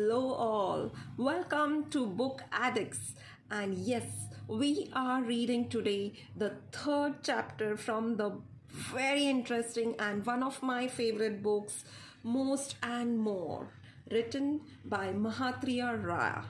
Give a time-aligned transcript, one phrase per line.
[0.00, 0.92] Hello, all.
[1.16, 3.14] Welcome to Book Addicts.
[3.50, 4.04] And yes,
[4.46, 8.30] we are reading today the third chapter from the
[8.68, 11.82] very interesting and one of my favorite books,
[12.22, 13.72] Most and More,
[14.08, 16.44] written by Mahatria Ra.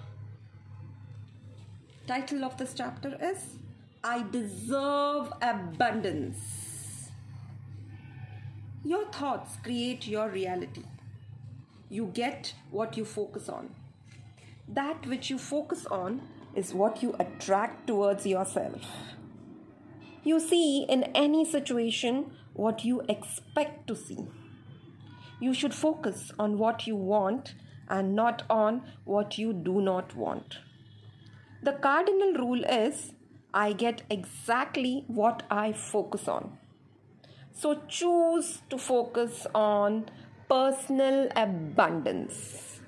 [2.06, 3.56] Title of this chapter is
[4.04, 7.08] I Deserve Abundance.
[8.84, 10.82] Your thoughts create your reality
[11.89, 13.75] you get what you focus on.
[14.68, 16.22] That which you focus on
[16.54, 18.82] is what you attract towards yourself.
[20.25, 24.26] You see in any situation what you expect to see.
[25.40, 27.54] You should focus on what you want
[27.89, 30.59] and not on what you do not want.
[31.62, 33.12] The cardinal rule is
[33.55, 36.59] I get exactly what I focus on.
[37.53, 40.11] So choose to focus on
[40.48, 42.80] personal abundance.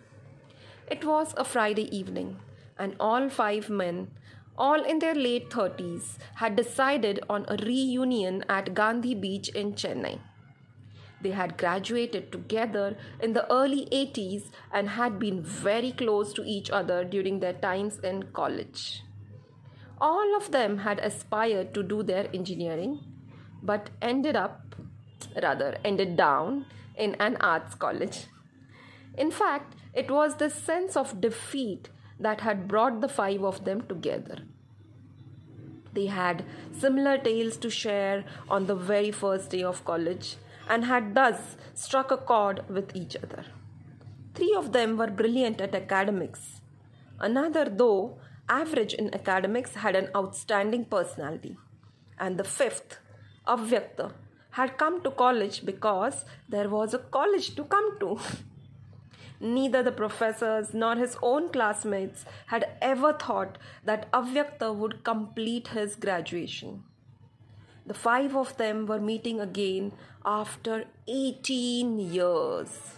[0.90, 2.38] It was a Friday evening,
[2.78, 4.08] and all five men,
[4.56, 10.20] all in their late 30s, had decided on a reunion at Gandhi Beach in Chennai.
[11.20, 16.70] They had graduated together in the early 80s and had been very close to each
[16.70, 19.02] other during their times in college.
[20.00, 23.00] All of them had aspired to do their engineering,
[23.62, 24.76] but ended up,
[25.42, 26.64] rather, ended down
[27.00, 28.26] in an arts college.
[29.16, 33.82] In fact, it was this sense of defeat that had brought the five of them
[33.88, 34.38] together.
[35.92, 36.44] They had
[36.78, 40.36] similar tales to share on the very first day of college
[40.68, 43.44] and had thus struck a chord with each other.
[44.34, 46.60] Three of them were brilliant at academics.
[47.18, 51.56] Another, though average in academics, had an outstanding personality.
[52.18, 52.98] And the fifth,
[53.46, 54.12] Avyakta,
[54.52, 58.18] had come to college because there was a college to come to.
[59.40, 65.96] Neither the professors nor his own classmates had ever thought that Avyakta would complete his
[65.96, 66.82] graduation.
[67.86, 69.92] The five of them were meeting again
[70.24, 72.96] after 18 years.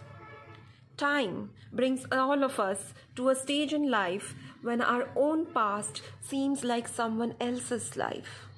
[0.97, 6.65] Time brings all of us to a stage in life when our own past seems
[6.65, 8.48] like someone else's life.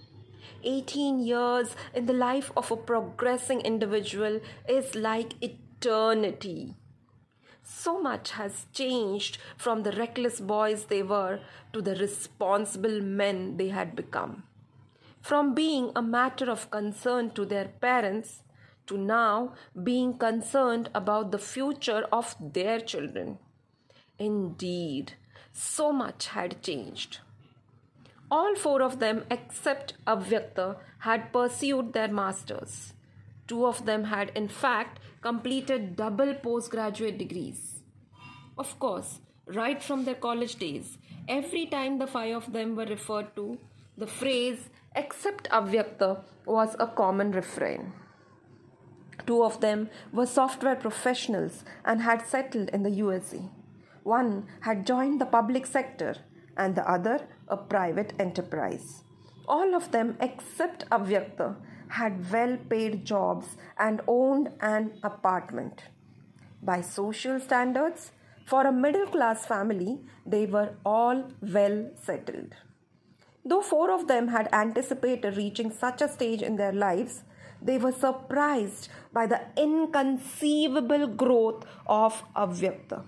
[0.64, 6.74] 18 years in the life of a progressing individual is like eternity.
[7.62, 11.40] So much has changed from the reckless boys they were
[11.72, 14.44] to the responsible men they had become.
[15.22, 18.42] From being a matter of concern to their parents
[18.86, 23.38] to now being concerned about the future of their children.
[24.18, 25.14] Indeed,
[25.52, 27.20] so much had changed.
[28.34, 32.92] All four of them, except Avyakta, had pursued their masters.
[33.46, 37.60] Two of them had, in fact, completed double postgraduate degrees.
[38.58, 43.36] Of course, right from their college days, every time the five of them were referred
[43.36, 43.56] to,
[43.96, 47.92] the phrase except Avyakta was a common refrain.
[49.28, 53.42] Two of them were software professionals and had settled in the USA.
[54.02, 56.16] One had joined the public sector
[56.56, 59.02] and the other a private enterprise.
[59.46, 61.56] All of them, except Avyakta,
[61.88, 65.82] had well paid jobs and owned an apartment.
[66.62, 68.12] By social standards,
[68.46, 72.54] for a middle class family, they were all well settled.
[73.44, 77.22] Though four of them had anticipated reaching such a stage in their lives,
[77.60, 83.04] they were surprised by the inconceivable growth of Avyakta.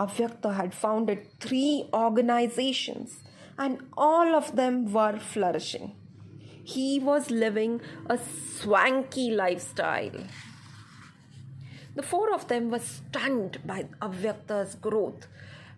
[0.00, 3.22] Avyakta had founded three organizations
[3.58, 5.92] and all of them were flourishing.
[6.64, 10.24] He was living a swanky lifestyle.
[11.94, 15.26] The four of them were stunned by Avyakta's growth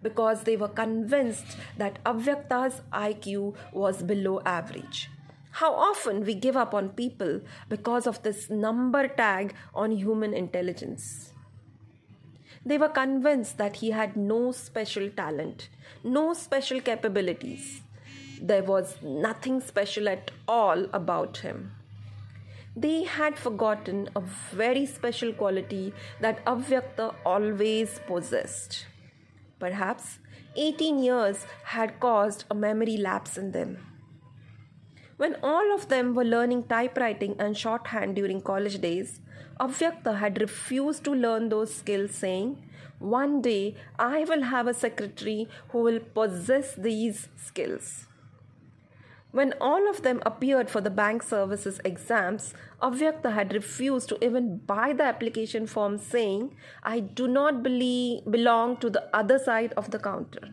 [0.02, 5.08] because they were convinced that Avyakta's IQ was below average.
[5.52, 11.31] How often we give up on people because of this number tag on human intelligence.
[12.64, 15.68] They were convinced that he had no special talent,
[16.04, 17.82] no special capabilities.
[18.40, 21.72] There was nothing special at all about him.
[22.74, 28.86] They had forgotten a very special quality that Avyakta always possessed.
[29.58, 30.18] Perhaps
[30.56, 33.78] 18 years had caused a memory lapse in them.
[35.16, 39.20] When all of them were learning typewriting and shorthand during college days,
[39.60, 42.62] Avyakta had refused to learn those skills, saying,
[42.98, 48.06] One day I will have a secretary who will possess these skills.
[49.32, 52.52] When all of them appeared for the bank services exams,
[52.82, 58.76] Avyakta had refused to even buy the application form, saying, I do not believe, belong
[58.78, 60.50] to the other side of the counter.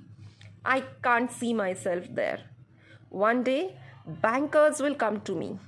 [0.64, 2.40] I can't see myself there.
[3.10, 3.76] One day,
[4.06, 5.60] bankers will come to me.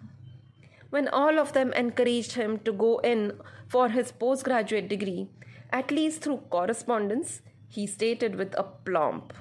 [0.92, 5.30] When all of them encouraged him to go in for his postgraduate degree,
[5.72, 9.34] at least through correspondence, he stated with a plump,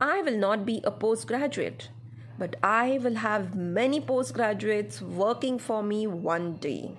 [0.00, 1.90] I will not be a postgraduate
[2.38, 6.92] but I will have many postgraduates working for me one day.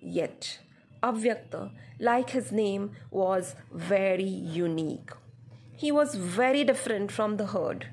[0.00, 0.60] Yet,
[1.02, 5.10] Avyakta, like his name, was very unique.
[5.74, 7.88] He was very different from the herd.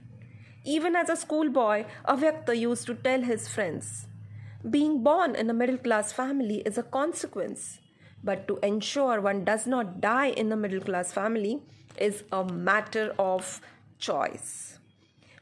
[0.69, 4.05] Even as a schoolboy, Avyakta used to tell his friends,
[4.69, 7.79] being born in a middle class family is a consequence,
[8.23, 11.63] but to ensure one does not die in a middle class family
[11.97, 13.61] is a matter of
[13.97, 14.77] choice.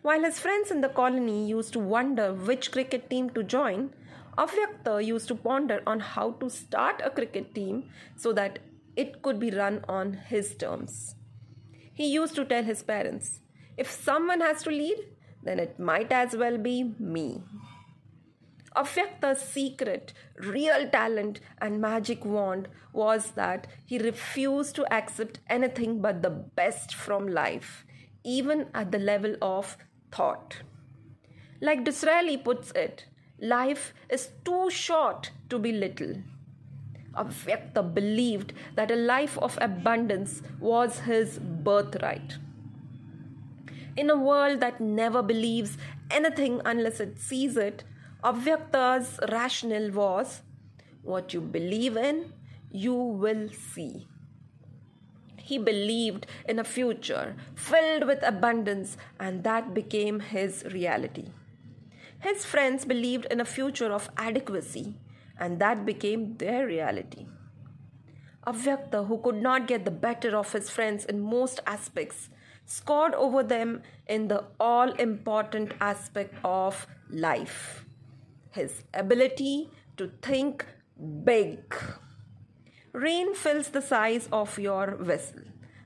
[0.02, 3.90] While his friends in the colony used to wonder which cricket team to join,
[4.38, 8.60] Avyakta used to ponder on how to start a cricket team so that
[8.96, 11.16] it could be run on his terms.
[11.94, 13.42] He used to tell his parents,
[13.76, 14.98] if someone has to lead,
[15.48, 17.44] then it might as well be me.
[18.76, 26.22] Avyakta's secret, real talent, and magic wand was that he refused to accept anything but
[26.22, 27.86] the best from life,
[28.24, 29.78] even at the level of
[30.12, 30.58] thought.
[31.60, 33.06] Like Disraeli puts it,
[33.42, 36.22] life is too short to be little.
[37.16, 42.38] Avyakta believed that a life of abundance was his birthright.
[43.98, 45.76] In a world that never believes
[46.12, 47.84] anything unless it sees it,
[48.24, 50.42] Avyakta's rationale was
[51.02, 52.32] what you believe in,
[52.72, 54.08] you will see.
[55.38, 61.30] He believed in a future filled with abundance, and that became his reality.
[62.20, 64.96] His friends believed in a future of adequacy,
[65.40, 67.26] and that became their reality.
[68.46, 72.30] Avyakta, who could not get the better of his friends in most aspects,
[72.68, 77.88] scored over them in the all important aspect of life
[78.58, 80.66] his ability to think
[81.24, 81.76] big.
[82.92, 85.42] Rain fills the size of your vessel.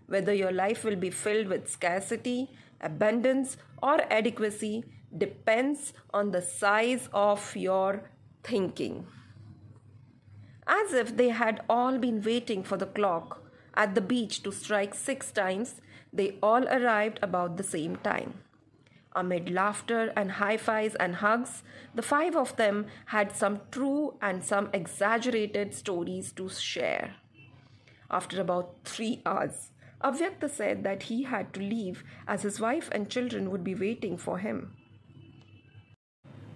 [0.08, 2.50] Whether your life will be filled with scarcity,
[2.80, 4.84] abundance, or adequacy
[5.26, 8.10] depends on the size of your
[8.44, 9.06] thinking.
[10.68, 13.44] As if they had all been waiting for the clock
[13.74, 15.82] at the beach to strike six times,
[16.14, 18.36] they all arrived about the same time.
[19.14, 21.64] Amid laughter and high fives and hugs,
[21.94, 27.16] the five of them had some true and some exaggerated stories to share.
[28.10, 29.72] After about three hours,
[30.02, 34.18] Avyakta said that he had to leave as his wife and children would be waiting
[34.18, 34.76] for him.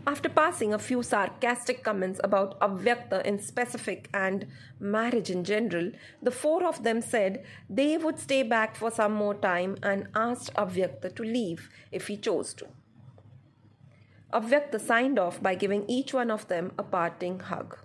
[0.08, 4.46] After passing a few sarcastic comments about Avyakta in specific and
[4.80, 5.92] marriage in general,
[6.22, 10.54] the four of them said they would stay back for some more time and asked
[10.54, 12.68] Avyakta to leave if he chose to.
[14.32, 17.80] Avyakta signed off by giving each one of them a parting hug.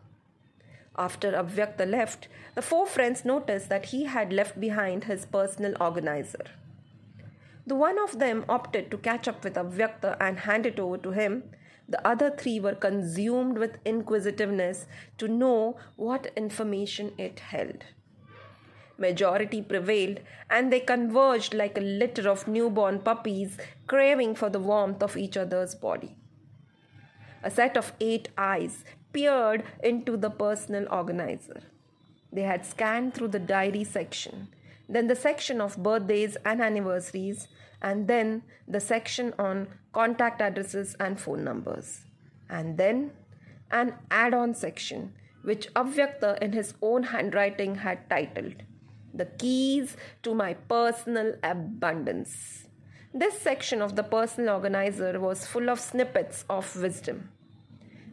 [0.98, 6.44] After Avyakta left, the four friends noticed that he had left behind his personal organizer.
[7.66, 11.12] The one of them opted to catch up with Avyakta and hand it over to
[11.12, 11.44] him,
[11.90, 14.86] the other three were consumed with inquisitiveness
[15.18, 17.84] to know what information it held.
[18.96, 23.56] Majority prevailed, and they converged like a litter of newborn puppies
[23.86, 26.16] craving for the warmth of each other's body.
[27.42, 31.62] A set of eight eyes peered into the personal organizer.
[32.32, 34.48] They had scanned through the diary section,
[34.88, 37.48] then the section of birthdays and anniversaries,
[37.82, 42.04] and then the section on contact addresses and phone numbers,
[42.48, 43.12] and then
[43.70, 48.62] an add on section which Avyakta in his own handwriting had titled
[49.14, 52.66] The Keys to My Personal Abundance.
[53.12, 57.30] This section of the personal organizer was full of snippets of wisdom.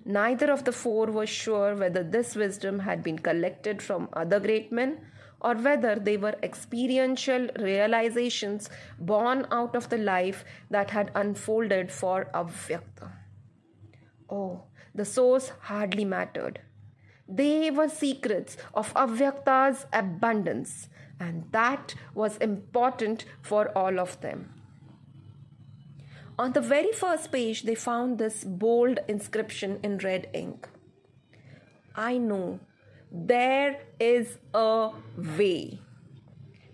[0.06, 4.72] Neither of the four was sure whether this wisdom had been collected from other great
[4.72, 5.02] men
[5.42, 12.26] or whether they were experiential realizations born out of the life that had unfolded for
[12.34, 13.12] Avyakta.
[14.30, 14.64] Oh,
[14.96, 16.62] the source hardly mattered.
[17.30, 20.90] They were secrets of Avyakta's abundance,
[21.20, 24.54] and that was important for all of them.
[26.40, 30.70] On the very first page, they found this bold inscription in red ink
[31.98, 32.60] I know
[33.12, 35.80] there is a way.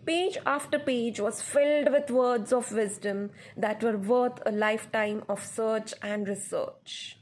[0.05, 5.45] Page after page was filled with words of wisdom that were worth a lifetime of
[5.45, 7.17] search and research.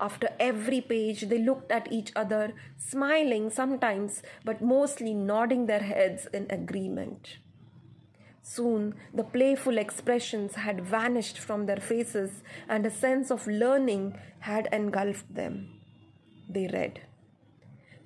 [0.00, 6.26] After every page, they looked at each other, smiling sometimes, but mostly nodding their heads
[6.32, 7.38] in agreement.
[8.42, 14.68] Soon the playful expressions had vanished from their faces, and a sense of learning had
[14.72, 15.80] engulfed them.
[16.48, 17.00] They read.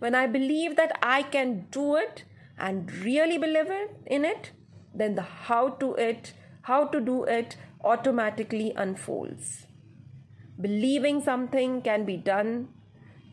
[0.00, 2.24] When I believe that I can do it
[2.58, 3.70] and really believe
[4.06, 4.52] in it,
[4.94, 9.66] then the how to it, how to do it automatically unfolds.
[10.60, 12.68] Believing something can be done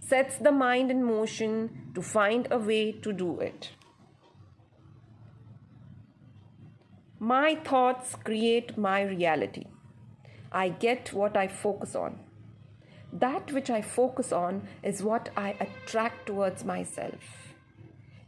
[0.02, 3.72] sets the mind in motion to find a way to do it.
[7.20, 9.66] My thoughts create my reality.
[10.52, 12.27] I get what I focus on.
[13.14, 17.54] That which I focus on is what I attract towards myself.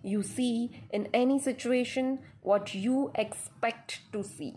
[0.01, 4.55] You see in any situation what you expect to see.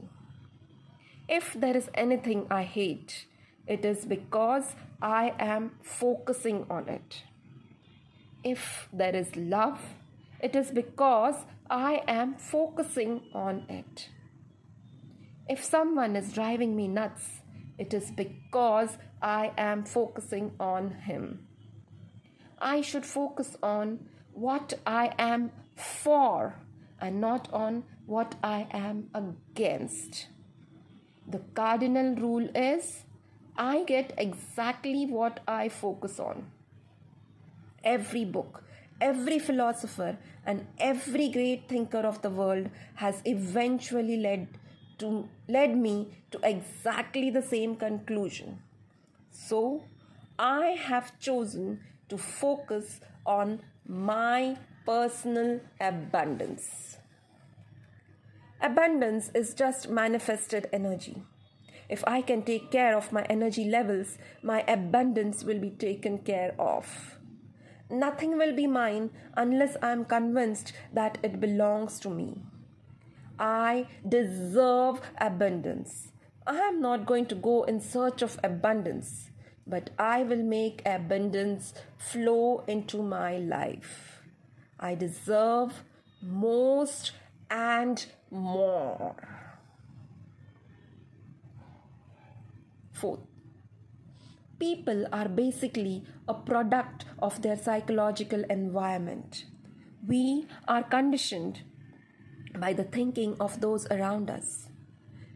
[1.28, 3.26] If there is anything I hate,
[3.66, 7.22] it is because I am focusing on it.
[8.44, 9.80] If there is love,
[10.40, 11.36] it is because
[11.70, 14.08] I am focusing on it.
[15.48, 17.41] If someone is driving me nuts,
[17.82, 21.46] it is because I am focusing on him.
[22.58, 23.98] I should focus on
[24.32, 26.54] what I am for
[27.00, 30.26] and not on what I am against.
[31.26, 33.04] The cardinal rule is
[33.56, 36.46] I get exactly what I focus on.
[37.82, 38.62] Every book,
[39.00, 44.46] every philosopher, and every great thinker of the world has eventually led
[45.02, 45.94] to led me
[46.30, 48.62] to exactly the same conclusion.
[49.30, 49.85] So,
[50.38, 54.56] I have chosen to focus on my
[54.87, 56.99] personal abundance.
[58.61, 61.23] Abundance is just manifested energy.
[61.88, 66.54] If I can take care of my energy levels, my abundance will be taken care
[66.59, 67.18] of.
[67.90, 72.42] Nothing will be mine unless I am convinced that it belongs to me.
[73.42, 76.12] I deserve abundance.
[76.46, 79.30] I am not going to go in search of abundance,
[79.66, 84.22] but I will make abundance flow into my life.
[84.78, 85.82] I deserve
[86.22, 87.11] most
[87.50, 89.16] and more.
[92.92, 93.26] Fourth,
[94.61, 99.46] people are basically a product of their psychological environment.
[100.06, 101.62] We are conditioned
[102.59, 104.68] by the thinking of those around us.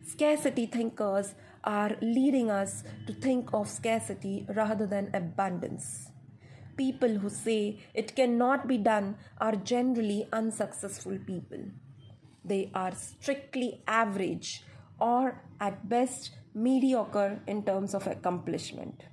[0.07, 6.11] Scarcity thinkers are leading us to think of scarcity rather than abundance.
[6.77, 11.65] People who say it cannot be done are generally unsuccessful people.
[12.45, 14.63] They are strictly average
[15.01, 19.05] or at best mediocre in terms of accomplishment.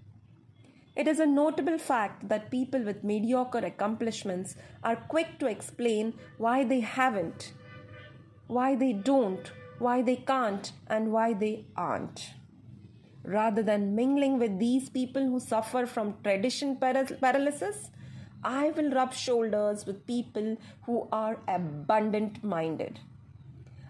[0.96, 6.64] It is a notable fact that people with mediocre accomplishments are quick to explain why
[6.64, 7.54] they haven't
[8.48, 12.32] why they don't, why they can't, and why they aren't.
[13.24, 17.90] Rather than mingling with these people who suffer from tradition paralysis,
[18.44, 23.00] I will rub shoulders with people who are abundant minded.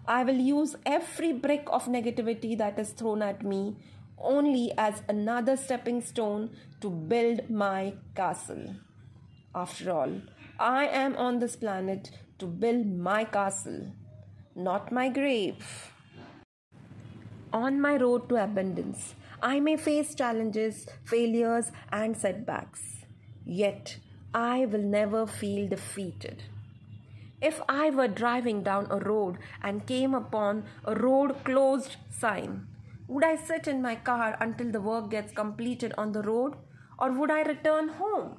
[0.06, 3.76] I will use every brick of negativity that is thrown at me
[4.18, 8.76] only as another stepping stone to build my castle.
[9.54, 10.20] After all,
[10.58, 13.92] I am on this planet to build my castle
[14.54, 15.92] not my grave.
[17.52, 23.04] On my road to abundance, I may face challenges, failures, and setbacks.
[23.44, 23.98] Yet,
[24.32, 26.44] I will never feel defeated.
[27.40, 32.66] If I were driving down a road and came upon a road closed sign,
[33.06, 36.54] would I sit in my car until the work gets completed on the road
[36.98, 38.38] or would I return home?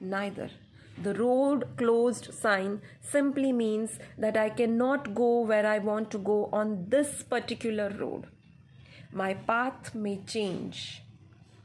[0.00, 0.50] Neither.
[1.02, 6.48] The road closed sign simply means that I cannot go where I want to go
[6.52, 8.26] on this particular road.
[9.12, 11.02] My path may change,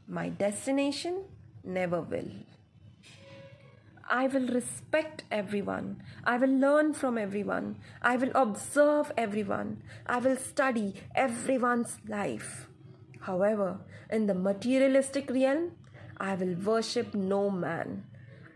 [0.06, 1.24] my destination
[1.64, 2.30] never will.
[4.08, 6.02] I will respect everyone.
[6.24, 7.76] I will learn from everyone.
[8.02, 9.82] I will observe everyone.
[10.06, 12.68] I will study everyone's life.
[13.20, 13.78] However,
[14.10, 15.72] in the materialistic realm,
[16.18, 18.04] I will worship no man.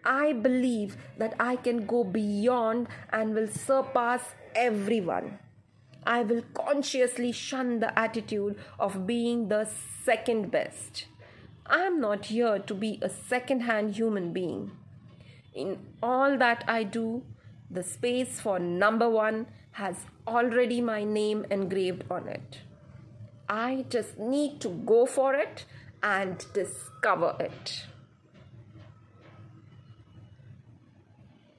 [0.07, 4.23] I believe that I can go beyond and will surpass
[4.55, 5.39] everyone.
[6.05, 9.69] I will consciously shun the attitude of being the
[10.05, 11.07] second best.
[11.67, 14.71] I am not here to be a second hand human being.
[15.53, 17.25] In all that I do,
[17.71, 19.97] The space for number one has
[20.27, 22.61] already my name engraved on it.
[23.49, 25.65] I just need to go for it
[26.03, 27.87] and discover it.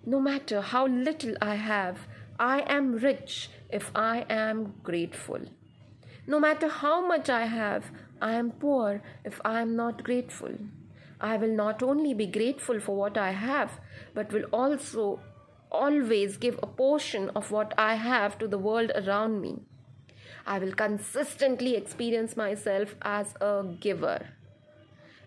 [0.10, 2.08] No matter how little I have,
[2.40, 5.42] I am rich if I am grateful.
[6.26, 10.54] No matter how much I have, I am poor if I am not grateful.
[11.20, 13.82] I will not only be grateful for what I have,
[14.14, 15.20] but will also
[15.70, 19.60] always give a portion of what I have to the world around me.
[20.46, 24.37] I will consistently experience myself as a giver.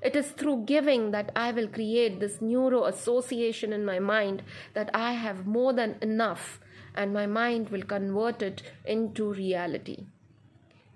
[0.03, 4.43] It is through giving that I will create this neuro association in my mind
[4.75, 6.61] that I have more than enough,
[6.95, 10.07] and my mind will convert it into reality.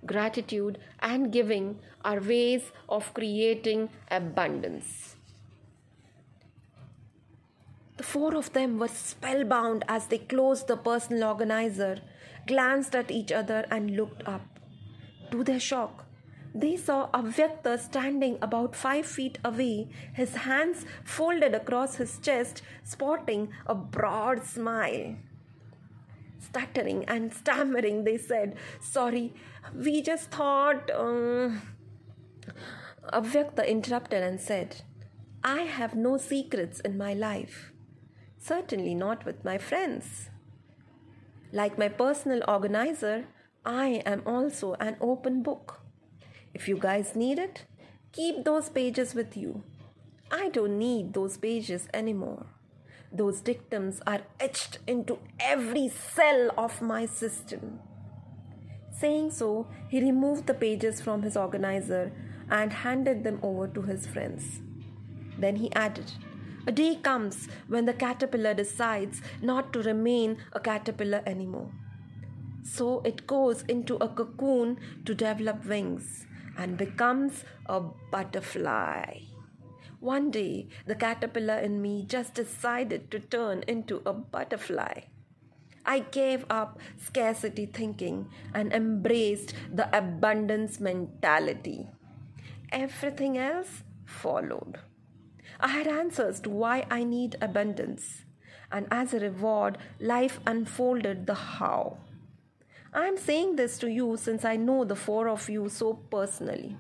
[0.06, 5.16] Gratitude and giving are ways of creating abundance.
[7.96, 12.00] The four of them were spellbound as they closed the personal organizer,
[12.46, 14.42] glanced at each other, and looked up.
[15.30, 16.04] To their shock,
[16.54, 23.48] they saw Avyakta standing about five feet away, his hands folded across his chest, sporting
[23.66, 25.16] a broad smile.
[26.38, 29.34] Stuttering and stammering, they said, Sorry,
[29.74, 30.90] we just thought.
[30.94, 31.62] Um...
[33.12, 34.82] Avyakta interrupted and said,
[35.42, 37.72] I have no secrets in my life.
[38.38, 40.30] Certainly not with my friends.
[41.52, 43.26] Like my personal organizer,
[43.64, 45.83] I am also an open book.
[46.54, 47.64] If you guys need it,
[48.12, 49.64] keep those pages with you.
[50.30, 52.46] I don't need those pages anymore.
[53.12, 57.80] Those dictums are etched into every cell of my system.
[58.92, 62.12] Saying so, he removed the pages from his organizer
[62.48, 64.60] and handed them over to his friends.
[65.36, 66.12] Then he added,
[66.68, 71.70] a day comes when the caterpillar decides not to remain a caterpillar anymore.
[72.62, 77.80] So it goes into a cocoon to develop wings and becomes a
[78.10, 79.20] butterfly.
[80.00, 85.00] One day, the caterpillar in me just decided to turn into a butterfly.
[85.86, 91.88] I gave up scarcity thinking and embraced the abundance mentality.
[92.72, 94.78] Everything else followed.
[95.60, 98.24] I had answers to why I need abundance,
[98.72, 101.98] and as a reward, life unfolded the how.
[102.96, 106.76] I am saying this to you since I know the four of you so personally.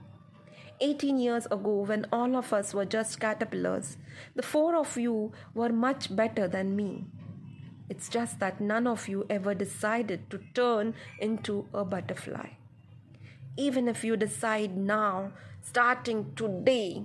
[0.80, 3.96] 18 years ago, when all of us were just caterpillars,
[4.36, 7.06] the four of you were much better than me.
[7.88, 12.50] It's just that none of you ever decided to turn into a butterfly.
[13.56, 17.02] Even if you decide now, starting today,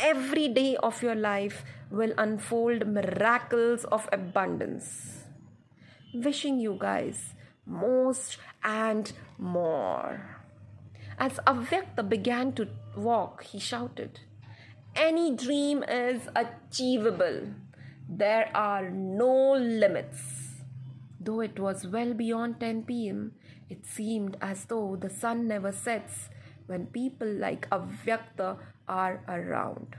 [0.00, 5.22] every day of your life will unfold miracles of abundance.
[6.12, 7.34] Wishing you guys
[7.66, 10.40] most and more.
[11.18, 14.20] As Avyakta began to walk, he shouted,
[14.96, 17.54] Any dream is achievable.
[18.08, 20.62] There are no limits.
[21.20, 23.32] Though it was well beyond 10 pm,
[23.70, 26.28] it seemed as though the sun never sets
[26.66, 29.96] when people like Avyakta are around.